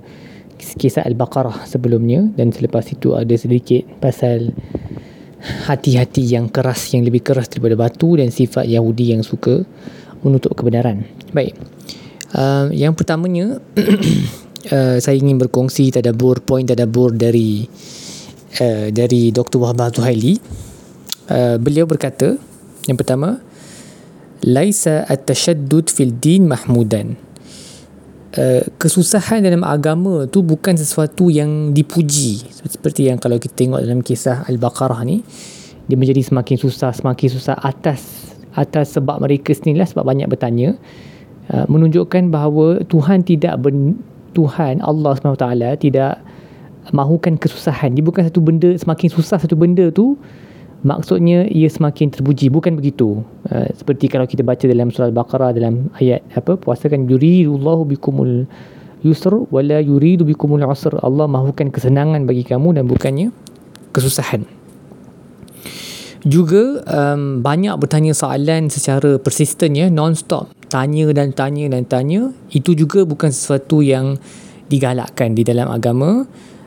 kisah 0.60 1.04
Al-Baqarah 1.04 1.68
sebelumnya 1.68 2.24
dan 2.40 2.52
selepas 2.56 2.88
itu 2.92 3.16
ada 3.16 3.36
sedikit 3.36 3.84
pasal 4.00 4.56
hati-hati 5.44 6.24
yang 6.24 6.48
keras 6.48 6.96
yang 6.96 7.04
lebih 7.04 7.20
keras 7.20 7.52
daripada 7.52 7.76
batu 7.76 8.16
dan 8.16 8.32
sifat 8.32 8.64
Yahudi 8.64 9.12
yang 9.12 9.24
suka 9.24 9.64
menutup 10.24 10.56
kebenaran. 10.56 11.04
Baik. 11.36 11.56
Uh, 12.34 12.72
yang 12.74 12.96
pertamanya 12.98 13.60
uh, 13.60 14.98
saya 15.04 15.16
ingin 15.20 15.38
berkongsi 15.38 15.94
tadabur 15.94 16.42
poin 16.42 16.66
tadabur 16.66 17.14
dari 17.14 17.68
uh, 18.58 18.88
dari 18.90 19.30
Dr. 19.36 19.60
Wahbah 19.60 19.92
Zuhaili. 19.92 20.40
Uh, 21.28 21.56
beliau 21.60 21.88
berkata 21.88 22.36
yang 22.88 23.00
pertama 23.00 23.40
laisa 24.44 25.08
at-tashaddud 25.08 25.88
fil 25.88 26.12
din 26.12 26.46
mahmudan. 26.52 27.16
Uh, 28.34 28.66
kesusahan 28.82 29.46
dalam 29.46 29.62
agama 29.62 30.26
tu 30.26 30.42
bukan 30.42 30.74
sesuatu 30.74 31.30
yang 31.30 31.72
dipuji. 31.72 32.44
Seperti 32.50 33.08
yang 33.08 33.22
kalau 33.22 33.38
kita 33.38 33.54
tengok 33.54 33.80
dalam 33.80 34.02
kisah 34.02 34.44
al-baqarah 34.50 35.06
ni 35.06 35.22
dia 35.86 36.00
menjadi 36.00 36.24
semakin 36.24 36.56
susah 36.58 36.96
semakin 36.96 37.28
susah 37.28 37.60
atas 37.60 38.32
atas 38.56 38.96
sebab 38.96 39.20
mereka 39.20 39.52
sendirilah 39.54 39.86
sebab 39.86 40.02
banyak 40.08 40.26
bertanya 40.26 40.74
uh, 41.54 41.70
menunjukkan 41.70 42.34
bahawa 42.34 42.82
Tuhan 42.90 43.22
tidak 43.22 43.62
ber, 43.62 43.74
Tuhan 44.34 44.82
Allah 44.82 45.14
SWT 45.14 45.46
tidak 45.78 46.18
mahukan 46.90 47.38
kesusahan. 47.38 47.94
Dia 47.96 48.04
bukan 48.04 48.28
satu 48.28 48.42
benda 48.42 48.74
semakin 48.74 49.10
susah 49.14 49.38
satu 49.40 49.56
benda 49.56 49.94
tu 49.94 50.18
maksudnya 50.84 51.48
ia 51.50 51.72
semakin 51.72 52.12
terpuji. 52.14 52.52
Bukan 52.52 52.78
begitu. 52.78 53.24
Uh, 53.50 53.68
seperti 53.74 54.12
kalau 54.12 54.28
kita 54.28 54.44
baca 54.44 54.64
dalam 54.68 54.92
surah 54.92 55.10
al-baqarah 55.10 55.56
dalam 55.56 55.90
ayat 55.98 56.22
apa 56.36 56.60
puasa 56.60 56.92
kan 56.92 57.08
yuridullahu 57.08 57.88
bikumul 57.88 58.46
yusr 59.04 59.48
wala 59.50 59.80
yuridu 59.80 60.28
bikumul 60.28 60.62
usr. 60.64 60.96
Allah 61.02 61.26
mahukan 61.28 61.72
kesenangan 61.72 62.28
bagi 62.28 62.44
kamu 62.44 62.78
dan 62.78 62.86
bukannya 62.88 63.32
kesusahan. 63.96 64.44
Juga 66.24 66.80
um, 66.88 67.44
banyak 67.44 67.76
bertanya 67.76 68.16
soalan 68.16 68.72
secara 68.72 69.20
persisten 69.20 69.76
ya 69.76 69.92
non-stop. 69.92 70.56
Tanya 70.72 71.12
dan 71.12 71.36
tanya 71.36 71.68
dan 71.68 71.84
tanya. 71.84 72.32
Itu 72.48 72.72
juga 72.80 73.04
bukan 73.04 73.28
sesuatu 73.28 73.84
yang 73.84 74.16
digalakkan 74.72 75.36
di 75.36 75.44
dalam 75.44 75.68
agama 75.68 76.24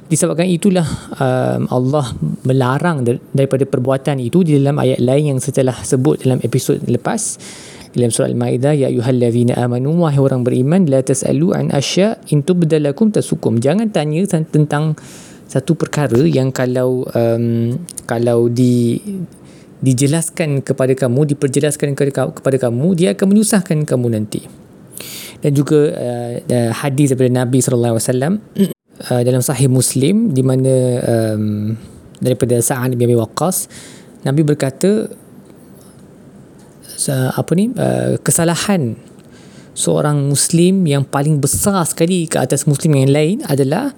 disebabkan 0.06 0.46
itulah 0.46 0.86
um, 1.18 1.66
Allah 1.70 2.06
melarang 2.46 3.02
daripada 3.34 3.66
perbuatan 3.66 4.22
itu 4.22 4.46
di 4.46 4.54
dalam 4.58 4.78
ayat 4.78 5.02
lain 5.02 5.36
yang 5.36 5.40
setelah 5.42 5.74
sebut 5.82 6.22
dalam 6.22 6.38
episod 6.46 6.78
lepas 6.86 7.38
dalam 7.96 8.12
surah 8.12 8.28
Al-Maidah 8.28 8.76
ya 8.76 8.92
ayyuhallazina 8.92 9.56
amanu 9.56 10.04
wahai 10.04 10.20
orang 10.20 10.44
beriman 10.44 10.84
la 10.84 11.00
tasalu 11.00 11.56
an 11.56 11.72
asya 11.72 12.20
in 12.28 12.44
tubdalakum 12.44 13.08
tasukum. 13.08 13.56
Jangan 13.56 13.88
tanya 13.88 14.28
tentang 14.28 15.00
satu 15.48 15.72
perkara 15.72 16.20
yang 16.28 16.52
kalau 16.52 17.08
um, 17.16 17.72
kalau 18.04 18.52
di 18.52 19.00
dijelaskan 19.80 20.60
kepada 20.60 20.92
kamu 20.92 21.36
diperjelaskan 21.36 21.96
kepada 22.36 22.56
kamu 22.60 22.86
dia 22.92 23.16
akan 23.16 23.26
menyusahkan 23.32 23.88
kamu 23.88 24.06
nanti. 24.12 24.44
Dan 25.40 25.56
juga 25.56 25.80
uh, 25.96 26.72
hadis 26.76 27.16
daripada 27.16 27.44
Nabi 27.44 27.64
sallallahu 27.64 27.96
alaihi 27.96 28.08
wasallam 28.12 28.34
uh, 29.10 29.22
dalam 29.22 29.44
sahih 29.44 29.68
Muslim 29.68 30.32
di 30.32 30.40
mana 30.40 30.74
um, 31.04 31.76
daripada 32.20 32.56
Sa'ad 32.60 32.96
bin 32.96 33.12
Abi 33.12 33.16
Waqqas 33.18 33.68
Nabi 34.24 34.42
berkata 34.42 35.08
apa 37.36 37.52
ni 37.54 37.70
uh, 37.76 38.18
kesalahan 38.24 38.98
seorang 39.76 40.26
muslim 40.26 40.88
yang 40.88 41.04
paling 41.04 41.38
besar 41.38 41.84
sekali 41.84 42.24
ke 42.26 42.40
atas 42.40 42.64
muslim 42.64 42.96
yang 42.96 43.12
lain 43.12 43.36
adalah 43.44 43.92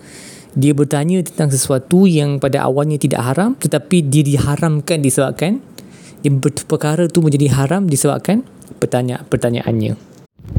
dia 0.59 0.75
bertanya 0.75 1.23
tentang 1.23 1.55
sesuatu 1.55 2.11
yang 2.11 2.43
pada 2.43 2.67
awalnya 2.67 2.99
tidak 2.99 3.23
haram 3.23 3.55
tetapi 3.55 4.03
dia 4.11 4.27
diharamkan 4.27 4.99
disebabkan 4.99 5.63
dia 6.21 6.35
perkara 6.67 7.07
itu 7.07 7.23
menjadi 7.23 7.47
haram 7.55 7.87
disebabkan 7.87 8.43
pertanyaan 8.83 9.23
pertanyaannya 9.31 10.08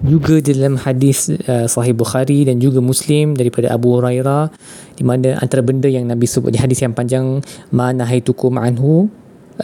juga 0.05 0.39
dalam 0.39 0.79
hadis 0.79 1.27
uh, 1.49 1.67
sahih 1.67 1.91
Bukhari 1.97 2.47
dan 2.47 2.61
juga 2.61 2.79
Muslim 2.79 3.35
daripada 3.35 3.73
Abu 3.73 3.99
Hurairah 3.99 4.53
di 4.95 5.03
mana 5.03 5.35
antara 5.41 5.59
benda 5.65 5.91
yang 5.91 6.07
Nabi 6.07 6.25
sebut 6.29 6.55
di 6.55 6.59
hadis 6.61 6.79
yang 6.79 6.95
panjang 6.95 7.43
mana 7.73 8.07
haitukum 8.07 8.55
anhu 8.55 9.11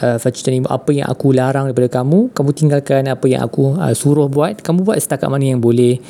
uh, 0.02 0.18
apa 0.68 0.90
yang 0.92 1.08
aku 1.08 1.32
larang 1.32 1.72
daripada 1.72 2.04
kamu 2.04 2.36
kamu 2.36 2.50
tinggalkan 2.52 3.08
apa 3.08 3.26
yang 3.32 3.42
aku 3.48 3.80
uh, 3.80 3.96
suruh 3.96 4.28
buat 4.28 4.60
kamu 4.60 4.84
buat 4.84 5.00
setakat 5.00 5.32
mana 5.32 5.56
yang 5.56 5.62
boleh. 5.64 6.04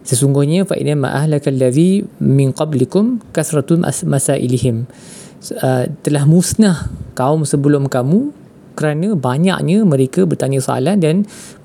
Sesungguhnya 0.00 0.64
fa 0.64 0.80
inna 0.80 0.96
ma'ahlakal 0.96 1.60
ladzi 1.60 2.00
min 2.24 2.56
qablikum 2.56 3.20
kasratun 3.36 3.84
masailihim. 3.84 4.88
Uh, 5.60 5.88
telah 6.04 6.24
musnah 6.28 6.88
kaum 7.16 7.44
sebelum 7.48 7.88
kamu 7.88 8.32
kerana 8.76 9.12
banyaknya 9.12 9.84
mereka 9.84 10.24
bertanya 10.24 10.60
soalan 10.60 11.00
dan 11.00 11.16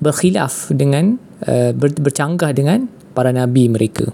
berkhilaf 0.04 0.68
dengan 0.72 1.16
ber, 1.44 1.90
bercanggah 2.00 2.52
dengan 2.56 2.88
para 3.12 3.32
nabi 3.32 3.68
mereka. 3.68 4.08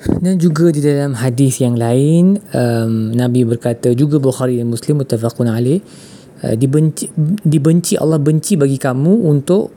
Dan 0.00 0.40
juga 0.40 0.72
di 0.72 0.80
dalam 0.80 1.12
hadis 1.12 1.60
yang 1.60 1.76
lain 1.76 2.40
um, 2.56 3.12
Nabi 3.12 3.44
berkata 3.44 3.92
juga 3.92 4.16
Bukhari 4.16 4.56
dan 4.56 4.72
Muslim 4.72 5.04
muttafaqun 5.04 5.44
alaih 5.44 5.84
uh, 6.40 6.56
dibenci 6.56 7.12
dibenci 7.44 8.00
Allah 8.00 8.16
benci 8.16 8.56
bagi 8.56 8.80
kamu 8.80 9.28
untuk 9.28 9.68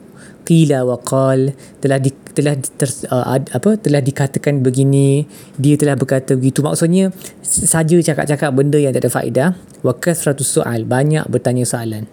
qila 0.48 0.88
wa 0.88 0.96
qal 1.00 1.52
telah 1.80 2.00
di, 2.00 2.08
telah 2.32 2.56
ter, 2.56 2.88
uh, 3.12 3.36
apa 3.36 3.76
telah 3.76 4.00
dikatakan 4.00 4.64
begini 4.64 5.28
dia 5.60 5.76
telah 5.76 5.92
berkata 5.92 6.36
begitu 6.40 6.64
maksudnya 6.64 7.12
saja 7.44 7.96
cakap-cakap 8.00 8.48
benda 8.56 8.80
yang 8.80 8.96
tak 8.96 9.04
ada 9.04 9.12
faedah 9.12 9.48
wa 9.84 9.92
kasratus 9.92 10.48
soal 10.48 10.88
banyak 10.88 11.24
bertanya 11.28 11.68
soalan 11.68 12.08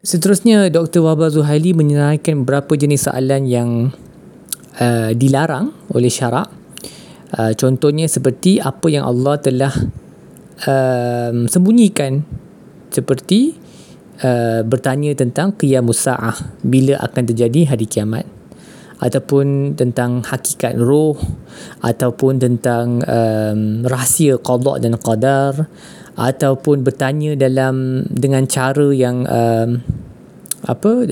Seterusnya 0.00 0.72
Dr. 0.72 1.04
Wahbah 1.04 1.28
Zuhaili 1.28 1.76
menyerahkan 1.76 2.32
beberapa 2.40 2.72
jenis 2.72 3.04
soalan 3.04 3.44
yang 3.44 3.92
uh, 4.80 5.12
dilarang 5.12 5.76
oleh 5.92 6.08
syarak. 6.08 6.48
Uh, 7.36 7.52
contohnya 7.52 8.08
seperti 8.08 8.64
apa 8.64 8.88
yang 8.88 9.04
Allah 9.04 9.36
telah 9.36 9.68
uh, 10.64 11.44
sembunyikan 11.44 12.24
seperti 12.88 13.52
uh, 14.24 14.64
bertanya 14.64 15.12
tentang 15.12 15.52
qiyamus 15.52 16.08
sa'ah 16.08 16.48
bila 16.64 16.96
akan 17.04 17.22
terjadi 17.28 17.76
hari 17.76 17.84
kiamat 17.84 18.24
ataupun 19.04 19.76
tentang 19.76 20.24
hakikat 20.24 20.80
roh 20.80 21.20
ataupun 21.84 22.40
tentang 22.40 23.04
um, 23.04 23.84
rahsia 23.84 24.40
qada 24.40 24.80
dan 24.80 24.96
qadar 24.96 25.68
ataupun 26.18 26.82
bertanya 26.82 27.38
dalam 27.38 28.06
dengan 28.10 28.46
cara 28.50 28.90
yang 28.90 29.26
um, 29.28 29.82
apa 30.66 31.08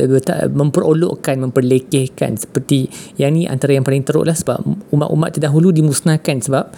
memperolokkan 0.52 1.40
memperlekehkan. 1.40 2.36
Seperti 2.36 2.88
yang 3.16 3.32
ni 3.32 3.48
antara 3.48 3.76
yang 3.76 3.84
paling 3.86 4.04
teruk 4.04 4.28
lah 4.28 4.36
sebab 4.36 4.60
umat-umat 4.92 5.40
terdahulu 5.40 5.72
dimusnahkan 5.72 6.44
sebab 6.44 6.68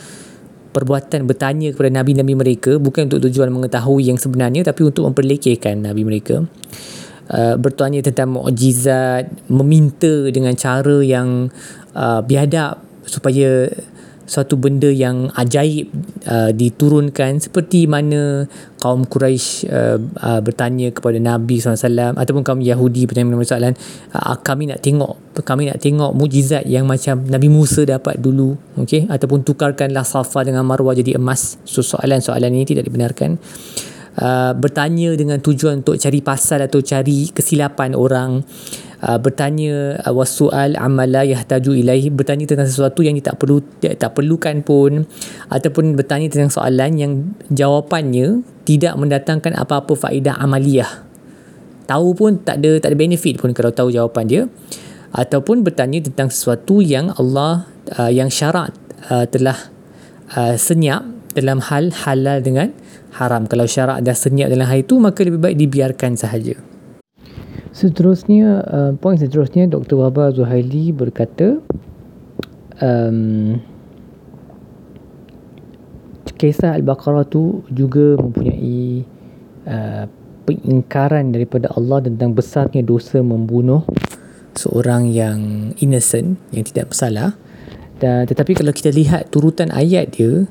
perbuatan 0.71 1.27
bertanya 1.27 1.75
kepada 1.75 1.91
nabi-nabi 1.91 2.39
mereka 2.39 2.79
bukan 2.79 3.11
untuk 3.11 3.27
tujuan 3.27 3.51
mengetahui 3.51 4.07
yang 4.07 4.19
sebenarnya 4.23 4.63
tapi 4.63 4.87
untuk 4.87 5.11
memperlekehkan 5.11 5.83
nabi 5.83 6.07
mereka. 6.07 6.47
Uh, 7.31 7.55
bertanya 7.55 8.03
tentang 8.03 8.35
mukjizat 8.35 9.31
meminta 9.47 10.27
dengan 10.35 10.51
cara 10.59 10.99
yang 10.99 11.47
uh, 11.95 12.19
biadab 12.27 12.83
supaya 13.07 13.71
suatu 14.31 14.55
benda 14.55 14.87
yang 14.87 15.27
ajaib 15.35 15.91
uh, 16.31 16.55
diturunkan 16.55 17.43
seperti 17.43 17.91
mana 17.91 18.47
kaum 18.79 19.03
Quraisy 19.03 19.67
uh, 19.67 19.99
uh, 19.99 20.39
bertanya 20.39 20.95
kepada 20.95 21.19
Nabi 21.19 21.59
SAW 21.59 22.15
ataupun 22.15 22.47
kaum 22.47 22.63
Yahudi 22.63 23.11
bertanya 23.11 23.27
kepada 23.27 23.43
Nabi 23.43 23.75
SAW 23.75 23.75
uh, 24.15 24.39
kami 24.39 24.71
nak 24.71 24.87
tengok 24.87 25.19
kami 25.43 25.67
nak 25.67 25.83
tengok 25.83 26.15
mujizat 26.15 26.63
yang 26.71 26.87
macam 26.87 27.27
Nabi 27.27 27.51
Musa 27.51 27.83
dapat 27.83 28.23
dulu 28.23 28.55
okay? 28.79 29.11
ataupun 29.11 29.43
tukarkanlah 29.43 30.07
Safa 30.07 30.47
dengan 30.47 30.63
Marwah 30.63 30.95
jadi 30.95 31.19
emas. 31.19 31.59
So, 31.67 31.83
soalan-soalan 31.83 32.55
ini 32.55 32.65
tidak 32.69 32.87
dibenarkan. 32.87 33.35
Uh, 34.21 34.53
bertanya 34.59 35.15
dengan 35.15 35.39
tujuan 35.39 35.87
untuk 35.87 35.97
cari 35.97 36.21
pasal 36.21 36.67
atau 36.67 36.83
cari 36.83 37.31
kesilapan 37.31 37.95
orang 37.95 38.43
uh, 39.05 39.19
bertanya 39.21 40.01
uh, 40.05 40.13
wasual 40.13 40.77
amala 40.77 41.25
yahtaju 41.25 41.73
ilaihi 41.77 42.13
bertanya 42.13 42.45
tentang 42.45 42.69
sesuatu 42.69 43.01
yang 43.01 43.17
dia 43.17 43.33
tak 43.33 43.41
perlu 43.41 43.65
dia 43.81 43.97
tak 43.97 44.17
perlukan 44.17 44.61
pun. 44.65 45.05
Ataupun 45.49 45.97
bertanya 45.97 46.29
tentang 46.29 46.53
soalan 46.53 46.91
yang 46.97 47.13
jawapannya 47.51 48.45
tidak 48.69 48.95
mendatangkan 48.97 49.57
apa-apa 49.57 49.93
faedah 49.97 50.37
amaliyah. 50.39 51.09
Tahu 51.89 52.09
pun 52.15 52.39
tak 52.39 52.63
ada 52.63 52.79
tak 52.79 52.95
ada 52.95 52.99
benefit 52.99 53.41
pun 53.43 53.51
kalau 53.51 53.73
tahu 53.75 53.91
jawapan 53.91 54.25
dia. 54.29 54.43
Ataupun 55.11 55.67
bertanya 55.67 55.99
tentang 56.07 56.31
sesuatu 56.31 56.79
yang 56.79 57.11
Allah 57.19 57.67
uh, 57.99 58.13
yang 58.13 58.31
syarat 58.31 58.71
uh, 59.11 59.27
telah 59.27 59.59
uh, 60.39 60.55
senyap 60.55 61.03
dalam 61.35 61.59
hal 61.59 61.91
halal 62.07 62.39
dengan 62.39 62.71
haram. 63.19 63.51
Kalau 63.51 63.67
syarak 63.67 64.07
dah 64.07 64.15
senyap 64.15 64.55
dalam 64.55 64.71
hal 64.71 64.87
itu 64.87 65.03
maka 65.03 65.27
lebih 65.27 65.43
baik 65.43 65.57
dibiarkan 65.59 66.15
sahaja 66.15 66.70
Seterusnya, 67.81 68.61
uh, 68.61 68.93
poin 68.93 69.17
seterusnya 69.17 69.65
Dr. 69.65 70.05
Wahbah 70.05 70.37
Zuhaili 70.37 70.93
berkata 70.93 71.65
um, 72.77 73.57
kisah 76.37 76.77
Al-Baqarah 76.77 77.25
tu 77.25 77.65
juga 77.73 78.21
mempunyai 78.21 79.01
uh, 79.65 80.05
pengingkaran 80.45 81.33
daripada 81.33 81.73
Allah 81.73 82.05
tentang 82.05 82.37
besarnya 82.37 82.85
dosa 82.85 83.25
membunuh 83.25 83.89
seorang 84.53 85.09
yang 85.09 85.73
innocent, 85.81 86.37
yang 86.53 86.69
tidak 86.69 86.93
bersalah. 86.93 87.33
Dan, 87.97 88.29
tetapi 88.29 88.61
kalau 88.61 88.77
kita 88.77 88.93
lihat 88.93 89.33
turutan 89.33 89.73
ayat 89.73 90.21
dia, 90.21 90.45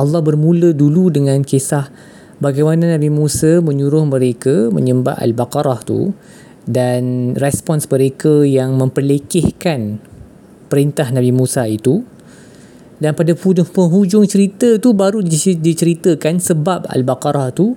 Allah 0.00 0.24
bermula 0.24 0.72
dulu 0.72 1.12
dengan 1.12 1.44
kisah 1.44 1.92
bagaimana 2.40 2.96
Nabi 2.96 3.12
Musa 3.12 3.60
menyuruh 3.60 4.08
mereka 4.08 4.72
menyembah 4.72 5.20
Al-Baqarah 5.20 5.84
tu 5.84 6.16
dan 6.64 7.32
respons 7.36 7.84
mereka 7.88 8.42
yang 8.44 8.76
memperlekehkan 8.80 10.00
perintah 10.72 11.08
Nabi 11.12 11.30
Musa 11.30 11.68
itu 11.68 12.04
dan 13.02 13.12
pada 13.12 13.34
penghujung 13.36 14.24
cerita 14.24 14.78
tu 14.78 14.94
baru 14.94 15.20
diceritakan 15.60 16.40
sebab 16.40 16.86
Al-Baqarah 16.88 17.52
tu 17.52 17.74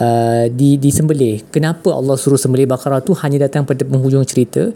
uh, 0.00 0.44
di 0.48 0.80
disembelih. 0.80 1.46
Kenapa 1.52 1.92
Allah 1.92 2.16
suruh 2.16 2.40
sembelih 2.40 2.66
Baqarah 2.66 3.04
tu 3.04 3.12
hanya 3.20 3.46
datang 3.46 3.68
pada 3.68 3.84
penghujung 3.84 4.24
cerita. 4.24 4.72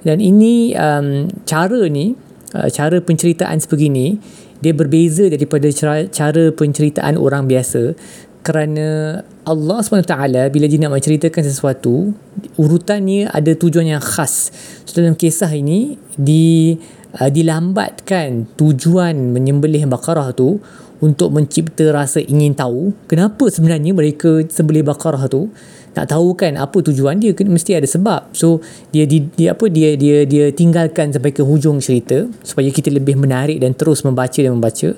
Dan 0.00 0.18
ini 0.18 0.76
um, 0.76 1.28
cara 1.44 1.88
ni 1.88 2.16
uh, 2.56 2.68
cara 2.72 2.98
penceritaan 3.00 3.60
sebegini 3.60 4.16
dia 4.60 4.76
berbeza 4.76 5.24
daripada 5.28 5.72
cara, 5.72 6.04
cara 6.12 6.52
penceritaan 6.52 7.16
orang 7.16 7.48
biasa 7.48 7.96
kerana 8.40 9.20
Allah 9.44 9.78
SWT 9.84 10.16
bila 10.48 10.64
dia 10.64 10.78
nak 10.80 10.96
menceritakan 10.96 11.42
sesuatu 11.44 12.16
urutannya 12.56 13.28
ada 13.28 13.52
tujuan 13.52 13.96
yang 13.96 14.02
khas. 14.02 14.48
So, 14.88 15.00
dalam 15.00 15.16
kisah 15.16 15.52
ini 15.52 16.00
di 16.16 16.76
uh, 17.20 17.28
dilambatkan 17.28 18.56
tujuan 18.56 19.36
menyembelih 19.36 19.84
Baqarah 19.90 20.32
tu 20.32 20.60
untuk 21.00 21.32
mencipta 21.32 21.88
rasa 21.92 22.20
ingin 22.20 22.52
tahu 22.52 22.92
kenapa 23.08 23.48
sebenarnya 23.48 23.92
mereka 23.96 24.44
sembelih 24.48 24.84
Baqarah 24.84 25.28
tu. 25.28 25.52
Nak 25.90 26.06
tahu 26.06 26.38
kan 26.38 26.54
apa 26.54 26.86
tujuan 26.86 27.18
dia 27.18 27.34
mesti 27.34 27.74
ada 27.74 27.88
sebab. 27.88 28.30
So 28.30 28.62
dia, 28.94 29.10
dia, 29.10 29.26
dia 29.34 29.48
apa 29.58 29.66
dia 29.66 29.98
dia 29.98 30.22
dia 30.22 30.54
tinggalkan 30.54 31.10
sampai 31.10 31.34
ke 31.34 31.42
hujung 31.42 31.82
cerita 31.82 32.30
supaya 32.46 32.70
kita 32.70 32.94
lebih 32.94 33.18
menarik 33.18 33.58
dan 33.58 33.74
terus 33.74 34.06
membaca 34.06 34.38
dan 34.38 34.54
membaca 34.54 34.94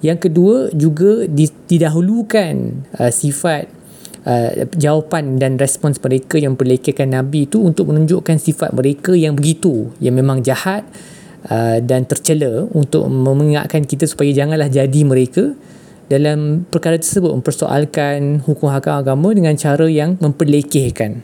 yang 0.00 0.16
kedua 0.16 0.72
juga 0.72 1.28
didahulukan 1.68 2.54
uh, 2.96 3.12
sifat 3.12 3.68
uh, 4.24 4.64
jawapan 4.76 5.36
dan 5.36 5.60
respons 5.60 6.00
mereka 6.00 6.40
yang 6.40 6.56
perlekehkan 6.56 7.12
Nabi 7.12 7.44
itu 7.44 7.60
untuk 7.60 7.92
menunjukkan 7.92 8.36
sifat 8.40 8.72
mereka 8.72 9.12
yang 9.12 9.36
begitu, 9.36 9.92
yang 10.00 10.16
memang 10.16 10.40
jahat 10.40 10.88
uh, 11.52 11.78
dan 11.84 12.08
tercela 12.08 12.64
untuk 12.72 13.04
mengingatkan 13.12 13.84
kita 13.84 14.08
supaya 14.08 14.32
janganlah 14.32 14.72
jadi 14.72 15.00
mereka 15.04 15.52
dalam 16.10 16.66
perkara 16.66 16.98
tersebut 16.98 17.30
mempersoalkan 17.38 18.42
hukum 18.42 18.66
hakam 18.72 18.98
agama 18.98 19.30
dengan 19.30 19.54
cara 19.54 19.86
yang 19.86 20.18
memperlekehkan. 20.18 21.22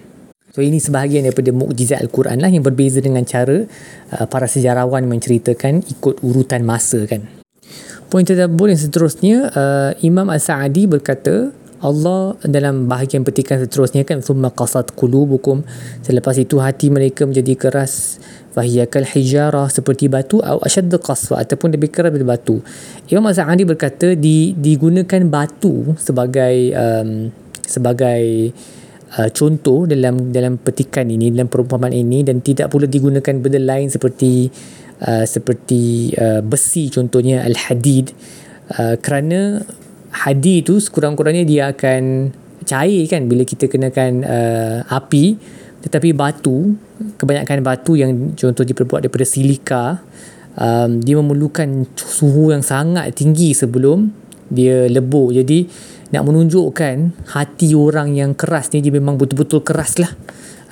So 0.55 0.65
ini 0.65 0.81
sebahagian 0.81 1.29
daripada 1.29 1.53
mukjizat 1.53 2.01
Al-Quran 2.01 2.41
lah 2.41 2.49
yang 2.49 2.65
berbeza 2.65 3.01
dengan 3.05 3.25
cara 3.29 3.65
uh, 4.13 4.27
para 4.29 4.49
sejarawan 4.49 5.05
menceritakan 5.05 5.85
ikut 5.85 6.25
urutan 6.25 6.65
masa 6.65 7.05
kan. 7.05 7.46
Poin 8.07 8.23
tadabbur 8.23 8.71
yang 8.71 8.79
seterusnya 8.79 9.51
uh, 9.51 9.91
Imam 9.99 10.31
Al-Sa'adi 10.31 10.87
berkata 10.87 11.51
Allah 11.83 12.39
dalam 12.47 12.87
bahagian 12.87 13.27
petikan 13.27 13.59
seterusnya 13.59 14.07
kan 14.07 14.23
thumma 14.23 14.55
qasat 14.55 14.95
qulubukum. 14.95 15.67
Selepas 16.07 16.39
itu 16.39 16.63
hati 16.63 16.89
mereka 16.89 17.27
menjadi 17.27 17.59
keras. 17.59 18.23
Fahiyakal 18.55 19.05
hijarah 19.05 19.69
seperti 19.69 20.09
batu 20.09 20.41
atau 20.41 20.63
asyad 20.65 20.89
qaswa 20.97 21.45
ataupun 21.45 21.77
lebih 21.77 21.93
keras 21.93 22.15
daripada 22.15 22.39
batu. 22.39 22.63
Imam 23.11 23.27
Al-Sa'adi 23.27 23.67
berkata 23.67 24.15
di, 24.15 24.55
digunakan 24.55 25.21
batu 25.27 25.93
sebagai 25.99 26.73
um, 26.73 27.29
sebagai 27.67 28.55
uh, 29.19 29.29
contoh 29.35 29.85
dalam 29.85 30.31
dalam 30.31 30.57
petikan 30.63 31.11
ini 31.11 31.35
dalam 31.35 31.51
perumpamaan 31.51 31.93
ini 31.93 32.23
dan 32.23 32.39
tidak 32.39 32.71
pula 32.71 32.87
digunakan 32.87 33.35
benda 33.37 33.61
lain 33.61 33.91
seperti 33.91 34.49
Uh, 34.97 35.29
seperti 35.29 36.17
uh, 36.17 36.41
besi 36.41 36.89
contohnya 36.89 37.45
al-hadid. 37.45 38.17
Uh, 38.73 38.97
kerana 38.97 39.61
hadid 40.25 40.73
tu 40.73 40.81
sekurang-kurangnya 40.81 41.45
dia 41.45 41.63
akan 41.69 42.33
cair 42.65 43.05
kan 43.05 43.29
bila 43.29 43.45
kita 43.45 43.69
kenakan 43.69 44.25
uh, 44.25 44.89
api. 44.89 45.37
Tetapi 45.85 46.17
batu 46.17 46.75
kebanyakan 47.21 47.61
batu 47.61 47.93
yang 47.95 48.33
contoh 48.35 48.65
diperbuat 48.65 49.05
daripada 49.05 49.29
silika 49.29 50.01
um, 50.57 50.99
dia 50.99 51.15
memerlukan 51.21 51.87
suhu 51.95 52.51
yang 52.51 52.65
sangat 52.65 53.13
tinggi 53.15 53.53
sebelum 53.53 54.11
dia 54.49 54.89
lebur. 54.89 55.37
Jadi 55.37 55.69
nak 56.11 56.25
menunjukkan 56.25 57.29
hati 57.37 57.77
orang 57.77 58.17
yang 58.17 58.33
keras 58.33 58.73
ni 58.73 58.81
dia 58.81 58.95
memang 58.95 59.21
betul-betul 59.21 59.61
keras 59.61 60.01
lah. 60.01 60.11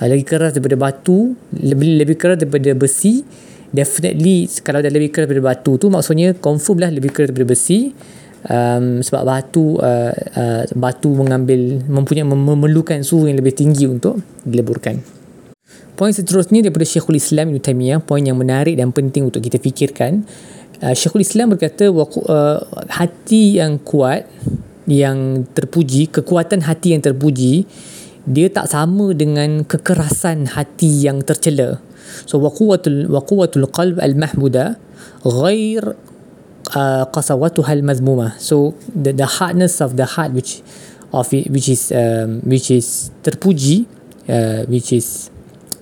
Uh, 0.01 0.09
lagi 0.09 0.25
keras 0.25 0.57
daripada 0.57 0.75
batu 0.75 1.37
lebih 1.53 2.01
lebih 2.01 2.17
keras 2.17 2.41
daripada 2.41 2.73
besi 2.75 3.23
definitely 3.75 4.47
kalau 4.63 4.79
dah 4.79 4.87
lebih 4.87 5.11
keras 5.11 5.27
daripada 5.27 5.51
batu 5.51 5.75
tu 5.75 5.91
maksudnya 5.91 6.31
confirm 6.39 6.87
lah 6.87 6.89
lebih 6.89 7.11
keras 7.11 7.29
daripada 7.29 7.51
besi. 7.51 7.91
Um, 8.45 9.01
sebab 9.01 9.25
batu 9.25 9.81
uh, 9.81 10.13
uh, 10.13 10.63
batu 10.77 11.09
mengambil 11.17 11.81
mempunyai 11.89 12.21
memerlukan 12.29 13.01
suhu 13.01 13.25
yang 13.25 13.41
lebih 13.41 13.57
tinggi 13.57 13.89
untuk 13.89 14.21
dileburkan. 14.45 15.01
Poin 15.97 16.13
seterusnya 16.13 16.61
daripada 16.61 16.85
Syekhul 16.85 17.17
Islam 17.17 17.49
Ibn 17.49 17.57
Taymiyah 17.57 17.99
poin 18.05 18.21
yang 18.21 18.37
menarik 18.37 18.77
dan 18.77 18.93
penting 18.93 19.33
untuk 19.33 19.41
kita 19.41 19.57
fikirkan. 19.57 20.29
Uh, 20.77 20.93
Syekhul 20.93 21.25
Islam 21.25 21.57
berkata 21.57 21.89
uh, 21.89 22.59
hati 22.85 23.57
yang 23.57 23.81
kuat 23.81 24.29
yang 24.85 25.49
terpuji 25.57 26.13
kekuatan 26.13 26.61
hati 26.69 26.93
yang 26.93 27.01
terpuji 27.01 27.65
dia 28.25 28.49
tak 28.49 28.69
sama 28.69 29.13
dengan 29.13 29.61
kekerasan 29.65 30.49
hati 30.57 31.05
yang 31.05 31.21
tercela. 31.21 31.77
So 32.25 32.41
waquwatul 32.41 33.09
waquwatul 33.09 33.69
qalb 33.69 34.01
al 34.01 34.17
mahmuda 34.17 34.81
ghair 35.21 35.93
uh, 36.73 37.05
qasawatuha 37.09 37.71
al 37.73 37.83
mazmuma. 37.85 38.33
So 38.41 38.73
the, 38.89 39.13
the 39.13 39.29
hardness 39.29 39.81
of 39.81 39.97
the 39.97 40.05
heart 40.09 40.33
which 40.33 40.65
of 41.13 41.29
it, 41.33 41.49
which 41.53 41.69
is 41.69 41.93
um, 41.93 42.41
which 42.43 42.73
is 42.73 43.13
terpuji 43.21 43.85
uh, 44.27 44.65
which 44.67 44.91
is 44.91 45.31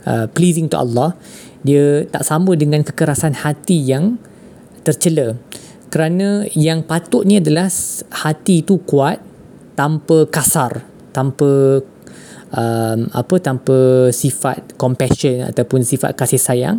uh, 0.05 0.27
pleasing 0.31 0.67
to 0.69 0.77
Allah 0.77 1.15
dia 1.63 2.03
tak 2.11 2.27
sama 2.27 2.59
dengan 2.59 2.83
kekerasan 2.83 3.39
hati 3.39 3.79
yang 3.79 4.19
tercela 4.83 5.39
kerana 5.87 6.43
yang 6.53 6.83
patutnya 6.83 7.39
adalah 7.39 7.71
hati 8.11 8.61
itu 8.65 8.83
kuat 8.83 9.23
tanpa 9.79 10.27
kasar 10.27 10.83
tanpa 11.15 11.79
um, 12.53 13.09
apa 13.11 13.35
tanpa 13.41 14.09
sifat 14.13 14.77
compassion 14.77 15.49
ataupun 15.49 15.81
sifat 15.81 16.13
kasih 16.13 16.39
sayang. 16.39 16.77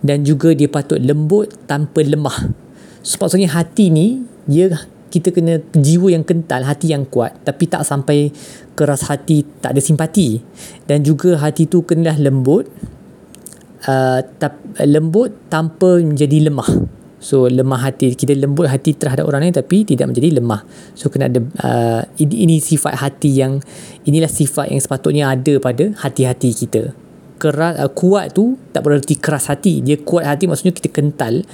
Dan 0.00 0.22
juga 0.22 0.54
dia 0.54 0.70
patut 0.70 1.02
lembut 1.02 1.50
tanpa 1.66 2.00
lemah. 2.06 2.54
Sepatutnya 3.02 3.50
hati 3.50 3.90
ni 3.90 4.22
dia 4.46 4.72
kita 5.10 5.30
kena 5.30 5.62
jiwa 5.74 6.12
yang 6.12 6.26
kental 6.26 6.62
hati 6.66 6.94
yang 6.94 7.06
kuat. 7.06 7.34
Tapi 7.42 7.64
tak 7.66 7.82
sampai 7.86 8.30
keras 8.78 9.06
hati 9.06 9.46
tak 9.62 9.74
ada 9.74 9.82
simpati. 9.82 10.42
Dan 10.86 11.02
juga 11.02 11.38
hati 11.38 11.66
tu 11.66 11.82
kena 11.82 12.14
lembut 12.14 12.66
uh, 13.86 14.20
tap, 14.38 14.58
lembut 14.82 15.34
tanpa 15.50 16.02
menjadi 16.02 16.50
lemah 16.50 16.70
So 17.16 17.48
lemah 17.48 17.80
hati 17.80 18.12
kita 18.12 18.36
lembut 18.36 18.68
hati 18.68 18.92
terhadap 18.92 19.24
orang 19.24 19.48
lain 19.48 19.56
tapi 19.56 19.88
tidak 19.88 20.12
menjadi 20.12 20.36
lemah. 20.36 20.62
So 20.92 21.08
kena 21.08 21.32
ada 21.32 21.40
uh, 21.40 22.02
ini, 22.20 22.44
ini 22.44 22.56
sifat 22.60 23.00
hati 23.00 23.40
yang 23.40 23.58
inilah 24.04 24.28
sifat 24.28 24.68
yang 24.68 24.80
sepatutnya 24.80 25.32
ada 25.32 25.56
pada 25.56 25.96
hati-hati 25.96 26.50
kita. 26.52 26.92
Keras 27.40 27.80
uh, 27.80 27.90
kuat 27.90 28.36
tu 28.36 28.60
tak 28.70 28.84
berarti 28.84 29.16
keras 29.16 29.48
hati. 29.48 29.80
Dia 29.80 29.96
kuat 30.00 30.28
hati 30.28 30.44
maksudnya 30.44 30.76
kita 30.76 30.92
kental. 30.92 31.44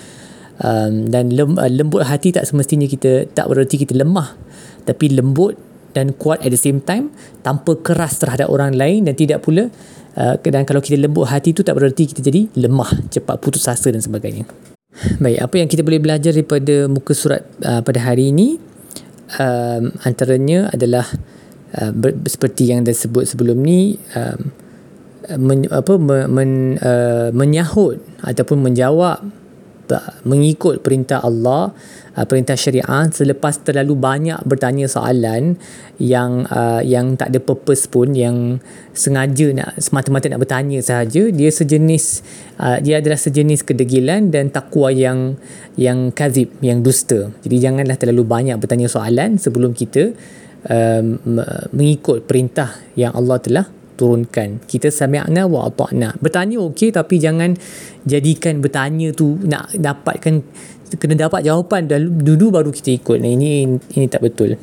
Um, 0.62 1.08
dan 1.08 1.32
lem, 1.32 1.58
uh, 1.58 1.70
lembut 1.70 2.06
hati 2.06 2.30
tak 2.30 2.46
semestinya 2.46 2.86
kita 2.86 3.30
tak 3.30 3.46
berarti 3.46 3.82
kita 3.82 3.94
lemah. 3.94 4.34
Tapi 4.82 5.14
lembut 5.14 5.54
dan 5.92 6.16
kuat 6.16 6.42
at 6.42 6.50
the 6.50 6.58
same 6.58 6.80
time 6.80 7.12
tanpa 7.44 7.76
keras 7.78 8.18
terhadap 8.18 8.48
orang 8.48 8.74
lain 8.74 9.04
dan 9.06 9.14
tidak 9.14 9.44
pula 9.44 9.68
uh, 10.16 10.34
dan 10.40 10.64
kalau 10.64 10.80
kita 10.80 10.96
lembut 10.96 11.28
hati 11.28 11.52
tu 11.52 11.60
tak 11.60 11.76
bererti 11.76 12.08
kita 12.08 12.24
jadi 12.24 12.48
lemah 12.56 12.88
cepat 13.12 13.36
putus 13.38 13.68
asa 13.68 13.92
dan 13.92 14.00
sebagainya 14.00 14.48
baik 14.92 15.38
apa 15.40 15.54
yang 15.56 15.68
kita 15.68 15.82
boleh 15.82 16.00
belajar 16.00 16.36
daripada 16.36 16.86
muka 16.86 17.16
surat 17.16 17.42
uh, 17.64 17.80
pada 17.80 18.00
hari 18.04 18.28
ini 18.28 18.60
um, 19.40 19.88
antaranya 20.04 20.68
adalah 20.68 21.08
uh, 21.80 21.90
ber, 21.96 22.12
seperti 22.28 22.68
yang 22.68 22.84
dah 22.84 22.92
sebut 22.92 23.24
sebelum 23.24 23.56
ni 23.64 23.96
um, 24.12 24.52
men, 25.40 25.64
apa 25.72 25.96
men, 26.28 26.76
uh, 26.80 27.32
menyahut 27.32 28.04
ataupun 28.20 28.60
menjawab 28.60 29.24
mengikut 30.24 30.80
perintah 30.80 31.20
Allah 31.20 31.74
uh, 32.16 32.26
perintah 32.28 32.56
syariah 32.56 33.08
selepas 33.10 33.60
terlalu 33.60 33.98
banyak 33.98 34.40
bertanya 34.46 34.86
soalan 34.88 35.56
yang 35.98 36.48
uh, 36.48 36.80
yang 36.84 37.18
tak 37.18 37.32
ada 37.34 37.40
purpose 37.42 37.88
pun 37.88 38.12
yang 38.16 38.60
sengaja 38.96 39.52
nak 39.52 39.76
semata-mata 39.80 40.28
nak 40.28 40.40
bertanya 40.40 40.78
sahaja 40.80 41.28
dia 41.28 41.50
sejenis 41.50 42.22
uh, 42.60 42.78
dia 42.80 43.00
adalah 43.00 43.18
sejenis 43.18 43.64
kedegilan 43.66 44.32
dan 44.32 44.48
takwa 44.48 44.92
yang 44.92 45.36
yang 45.76 46.12
kazib 46.12 46.52
yang 46.60 46.84
dusta. 46.84 47.32
Jadi 47.44 47.56
janganlah 47.56 47.96
terlalu 47.96 48.28
banyak 48.28 48.56
bertanya 48.60 48.92
soalan 48.92 49.40
sebelum 49.40 49.72
kita 49.72 50.12
um, 50.68 51.16
mengikut 51.72 52.28
perintah 52.28 52.76
yang 52.92 53.16
Allah 53.16 53.40
telah 53.40 53.66
turunkan. 53.94 54.62
Kita 54.64 54.88
sami'na 54.88 55.46
wa 55.46 55.68
ata'na. 55.68 56.16
Bertanya 56.18 56.58
okey 56.60 56.92
tapi 56.92 57.20
jangan 57.20 57.54
jadikan 58.08 58.58
bertanya 58.58 59.12
tu 59.14 59.38
nak 59.44 59.70
dapatkan 59.76 60.42
kena 60.96 61.16
dapat 61.16 61.48
jawapan 61.48 61.88
dulu 62.20 62.52
baru 62.52 62.70
kita 62.72 63.00
ikut. 63.00 63.16
Nah, 63.20 63.30
ini 63.32 63.64
ini 63.96 64.06
tak 64.08 64.24
betul. 64.24 64.60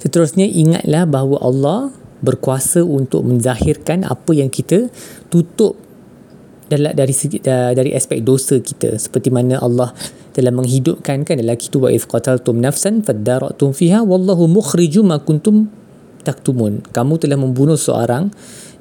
Seterusnya 0.00 0.44
ingatlah 0.44 1.08
bahawa 1.08 1.36
Allah 1.40 1.80
berkuasa 2.24 2.80
untuk 2.84 3.24
menzahirkan 3.24 4.04
apa 4.04 4.32
yang 4.32 4.48
kita 4.48 4.88
tutup 5.28 5.76
dari 6.68 7.14
segi 7.14 7.40
dari 7.44 7.92
aspek 7.92 8.24
dosa 8.24 8.60
kita. 8.60 8.96
Seperti 8.96 9.28
mana 9.28 9.60
Allah 9.60 9.92
telah 10.34 10.50
menghidupkan 10.50 11.22
kan 11.22 11.38
dalam 11.38 11.54
kitab 11.54 11.86
wa 11.86 11.90
iz 11.92 12.08
qataltum 12.08 12.58
nafsan 12.58 13.04
fadara'tum 13.06 13.70
fiha 13.70 14.02
wallahu 14.02 14.50
mukhrijum 14.50 15.12
ma 15.12 15.22
kuntum 15.22 15.70
taktumun 16.24 16.80
kamu 16.90 17.20
telah 17.20 17.36
membunuh 17.36 17.76
seorang 17.76 18.32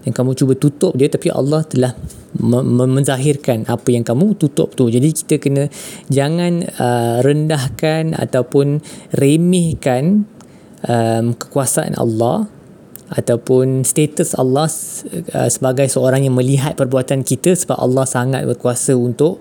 dan 0.03 0.11
kamu 0.11 0.35
cuba 0.35 0.53
tutup 0.55 0.95
dia 0.95 1.07
tapi 1.07 1.31
Allah 1.31 1.63
telah 1.63 1.95
menzahirkan 2.39 3.69
apa 3.69 3.87
yang 3.93 4.03
kamu 4.03 4.35
tutup 4.35 4.73
tu. 4.73 4.89
Jadi 4.89 5.13
kita 5.13 5.35
kena 5.39 5.63
jangan 6.09 6.65
uh, 6.75 7.21
rendahkan 7.21 8.17
ataupun 8.17 8.81
remehkan 9.15 10.27
um, 10.83 11.25
kekuasaan 11.37 11.95
Allah 11.95 12.49
ataupun 13.13 13.85
status 13.85 14.33
Allah 14.33 14.67
uh, 14.67 15.49
sebagai 15.49 15.85
seorang 15.87 16.25
yang 16.25 16.35
melihat 16.35 16.73
perbuatan 16.73 17.21
kita 17.21 17.53
sebab 17.53 17.77
Allah 17.77 18.09
sangat 18.09 18.43
berkuasa 18.49 18.97
untuk 18.97 19.37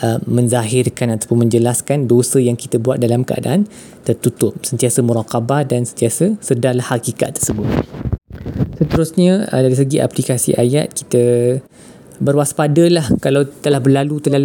uh, 0.00 0.18
menzahirkan 0.26 1.14
ataupun 1.14 1.46
menjelaskan 1.46 2.10
dosa 2.10 2.40
yang 2.40 2.58
kita 2.58 2.80
buat 2.80 2.98
dalam 2.98 3.22
keadaan 3.22 3.68
tertutup 4.02 4.58
sentiasa 4.64 5.04
muraqabah 5.04 5.68
dan 5.68 5.86
sentiasa 5.86 6.34
sedarlah 6.42 6.84
hakikat 6.84 7.38
tersebut. 7.38 7.66
Seterusnya 8.78 9.46
uh, 9.50 9.60
dari 9.62 9.76
segi 9.76 9.98
aplikasi 10.02 10.56
ayat 10.58 10.90
kita 10.94 11.58
berwaspadalah 12.22 13.10
kalau 13.18 13.42
telah 13.62 13.82
berlalu 13.82 14.22
telah 14.22 14.42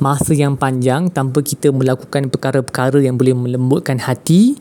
masa 0.00 0.32
yang 0.32 0.56
panjang 0.56 1.12
tanpa 1.12 1.44
kita 1.44 1.68
melakukan 1.68 2.32
perkara-perkara 2.32 3.04
yang 3.04 3.20
boleh 3.20 3.36
melembutkan 3.36 4.00
hati 4.00 4.56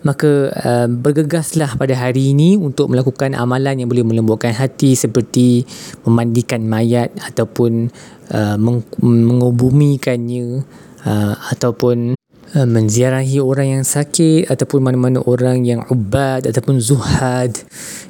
maka 0.00 0.48
uh, 0.52 0.88
bergegaslah 0.88 1.76
pada 1.76 1.94
hari 1.96 2.32
ini 2.32 2.56
untuk 2.56 2.88
melakukan 2.92 3.36
amalan 3.36 3.84
yang 3.84 3.88
boleh 3.88 4.04
melembutkan 4.04 4.56
hati 4.56 4.96
seperti 4.96 5.68
memandikan 6.08 6.64
mayat 6.64 7.12
ataupun 7.20 7.92
uh, 8.32 8.56
meng- 8.56 8.86
mengubumikannya 9.00 10.64
uh, 11.04 11.34
ataupun 11.52 12.20
Eh, 12.50 12.66
menziarahi 12.66 13.38
orang 13.38 13.78
yang 13.78 13.84
sakit 13.86 14.50
ataupun 14.50 14.82
mana-mana 14.82 15.22
orang 15.22 15.62
yang 15.62 15.86
ubad 15.86 16.42
ataupun 16.42 16.82
zuhad. 16.82 17.54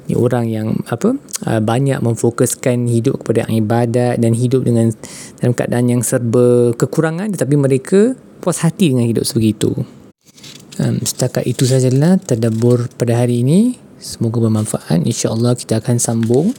Ni 0.09 0.17
orang 0.17 0.49
yang 0.49 0.81
apa 0.89 1.13
uh, 1.45 1.61
banyak 1.61 2.01
memfokuskan 2.01 2.89
hidup 2.89 3.21
kepada 3.21 3.45
ibadat 3.53 4.17
dan 4.17 4.33
hidup 4.33 4.65
dengan 4.65 4.97
dalam 5.45 5.53
keadaan 5.53 5.93
yang 5.93 6.01
serba 6.01 6.73
kekurangan 6.73 7.37
tetapi 7.37 7.55
mereka 7.61 8.17
puas 8.41 8.65
hati 8.65 8.97
dengan 8.97 9.13
hidup 9.13 9.29
sebegitu 9.29 9.77
um, 10.81 10.97
setakat 11.05 11.45
itu 11.45 11.69
sajalah 11.69 12.17
tadabbur 12.17 12.89
pada 12.97 13.21
hari 13.21 13.45
ini. 13.45 13.77
Semoga 14.01 14.41
bermanfaat. 14.41 15.05
Insyaallah 15.05 15.53
kita 15.61 15.85
akan 15.85 16.01
sambung 16.01 16.57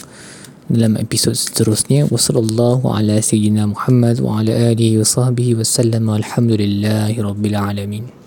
dalam 0.70 0.94
episod 1.02 1.34
seterusnya. 1.34 2.06
Wasallallahu 2.06 2.86
ala 2.94 3.18
sayyidina 3.18 3.66
Muhammad 3.66 4.22
wa 4.22 4.40
ala 4.40 4.54
alihi 4.54 5.02
wa 5.02 5.08
sahbihi 5.10 5.58
wasallam 5.58 6.06
walhamdulillahi 6.14 7.18
rabbil 7.18 7.58
alamin 7.58 8.21